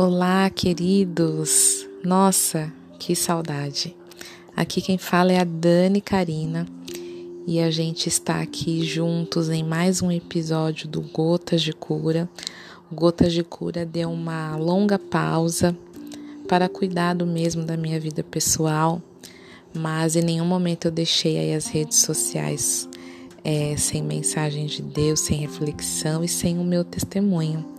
[0.00, 1.84] Olá, queridos!
[2.04, 3.96] Nossa, que saudade!
[4.54, 6.68] Aqui quem fala é a Dani Karina
[7.44, 12.30] e a gente está aqui juntos em mais um episódio do Gotas de Cura.
[12.92, 15.76] O Gotas de Cura deu uma longa pausa
[16.46, 19.02] para cuidar do mesmo da minha vida pessoal,
[19.74, 22.88] mas em nenhum momento eu deixei aí as redes sociais
[23.42, 27.77] é, sem mensagem de Deus, sem reflexão e sem o meu testemunho.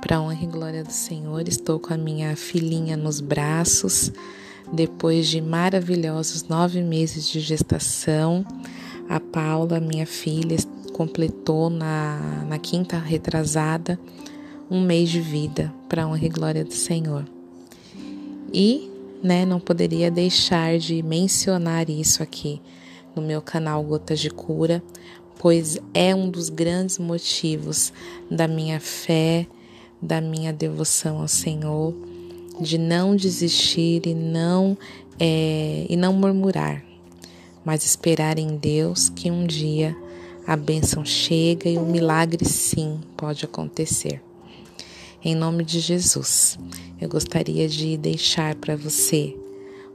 [0.00, 4.12] Para honra e glória do Senhor, estou com a minha filhinha nos braços,
[4.72, 8.44] depois de maravilhosos nove meses de gestação.
[9.08, 10.56] A Paula, minha filha,
[10.92, 13.98] completou na, na quinta retrasada
[14.70, 17.24] um mês de vida, para honra e glória do Senhor.
[18.52, 18.90] E
[19.22, 22.60] né, não poderia deixar de mencionar isso aqui
[23.14, 24.82] no meu canal Gotas de Cura,
[25.38, 27.92] pois é um dos grandes motivos
[28.30, 29.46] da minha fé,
[30.00, 31.94] da minha devoção ao Senhor,
[32.60, 34.76] de não desistir e não
[35.18, 36.84] é, e não murmurar,
[37.64, 39.96] mas esperar em Deus que um dia
[40.46, 44.22] a bênção chega e o milagre sim pode acontecer.
[45.24, 46.56] Em nome de Jesus,
[47.00, 49.36] eu gostaria de deixar para você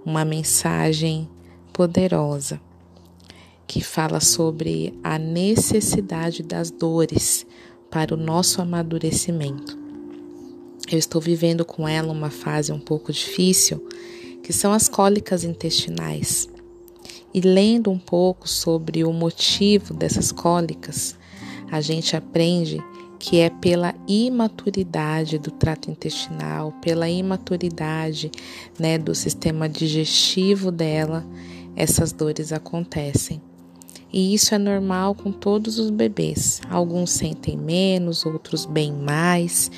[0.05, 1.29] uma mensagem
[1.71, 2.59] poderosa
[3.65, 7.45] que fala sobre a necessidade das dores
[7.89, 9.80] para o nosso amadurecimento.
[10.91, 13.87] Eu estou vivendo com ela uma fase um pouco difícil,
[14.43, 16.49] que são as cólicas intestinais.
[17.33, 21.15] E lendo um pouco sobre o motivo dessas cólicas,
[21.71, 22.83] a gente aprende
[23.17, 28.29] que é pela imaturidade do trato intestinal, pela imaturidade
[28.77, 31.25] né, do sistema digestivo dela,
[31.73, 33.41] essas dores acontecem.
[34.11, 36.59] E isso é normal com todos os bebês.
[36.69, 39.71] Alguns sentem menos, outros bem mais,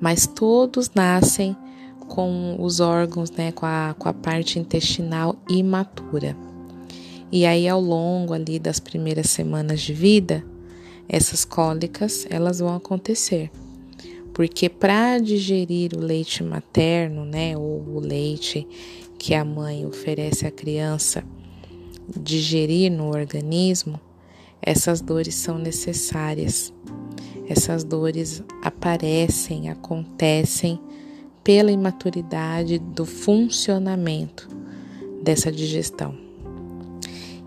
[0.00, 1.56] mas todos nascem
[2.08, 6.36] com os órgãos, né, com a, com a parte intestinal imatura.
[7.30, 10.44] E aí ao longo ali das primeiras semanas de vida,
[11.08, 13.50] essas cólicas elas vão acontecer.
[14.34, 18.66] Porque para digerir o leite materno, né, ou o leite
[19.18, 21.22] que a mãe oferece à criança,
[22.08, 24.00] digerir no organismo,
[24.62, 26.72] essas dores são necessárias.
[27.48, 30.78] Essas dores aparecem, acontecem
[31.42, 34.48] pela imaturidade do funcionamento
[35.22, 36.14] dessa digestão.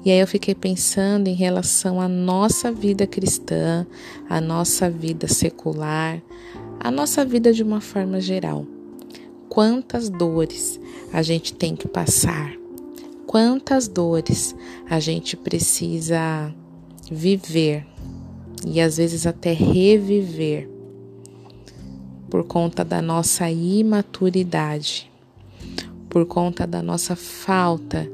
[0.06, 3.88] E aí eu fiquei pensando em relação à nossa vida cristã,
[4.30, 6.22] à nossa vida secular,
[6.78, 8.66] à nossa vida de uma forma geral.
[9.48, 10.78] Quantas dores
[11.14, 12.54] a gente tem que passar?
[13.26, 14.54] Quantas dores
[14.90, 16.54] a gente precisa
[17.14, 17.86] viver
[18.66, 20.70] e às vezes até reviver
[22.30, 25.12] por conta da nossa imaturidade,
[26.10, 28.10] por conta da nossa falta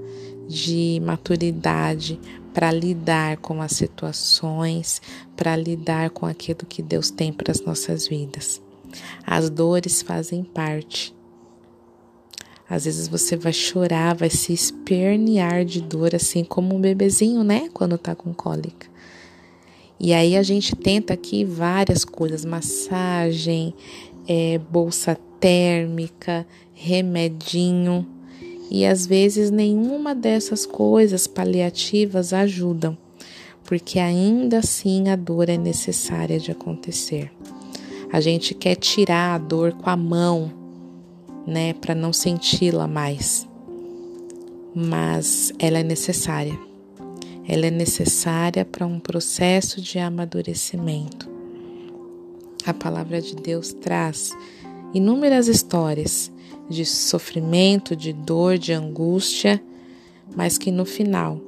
[0.47, 2.19] de maturidade
[2.53, 5.01] para lidar com as situações,
[5.35, 8.61] para lidar com aquilo que Deus tem para as nossas vidas.
[9.25, 11.15] As dores fazem parte.
[12.69, 17.67] Às vezes você vai chorar, vai se espernear de dor, assim como um bebezinho, né?
[17.73, 18.87] Quando tá com cólica.
[19.99, 23.73] E aí a gente tenta aqui várias coisas: massagem,
[24.27, 28.05] é, bolsa térmica, remedinho.
[28.69, 32.95] E às vezes nenhuma dessas coisas paliativas ajudam,
[33.63, 37.31] porque ainda assim a dor é necessária de acontecer.
[38.11, 40.58] A gente quer tirar a dor com a mão,
[41.49, 43.47] né, para não senti-la mais.
[44.73, 46.57] Mas ela é necessária.
[47.47, 51.27] Ela é necessária para um processo de amadurecimento.
[52.65, 54.31] A palavra de Deus traz
[54.93, 56.31] inúmeras histórias
[56.69, 59.61] de sofrimento, de dor, de angústia,
[60.35, 61.41] mas que no final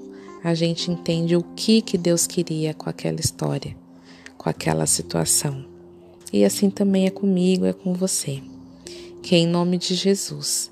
[0.43, 3.77] a gente entende o que que Deus queria com aquela história,
[4.37, 5.63] com aquela situação.
[6.33, 8.41] E assim também é comigo, é com você.
[9.21, 10.71] Que em nome de Jesus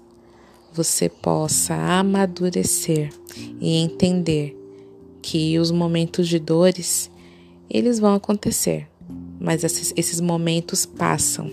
[0.74, 3.12] você possa amadurecer
[3.60, 4.56] e entender
[5.22, 7.12] que os momentos de dores,
[7.70, 8.88] eles vão acontecer,
[9.40, 11.52] mas esses, momentos passam.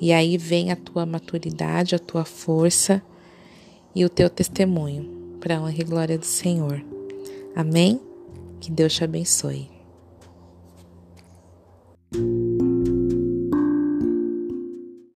[0.00, 3.02] E aí vem a tua maturidade, a tua força
[3.94, 6.82] e o teu testemunho para a honra e glória do Senhor.
[7.54, 8.00] Amém?
[8.60, 9.79] Que Deus te abençoe.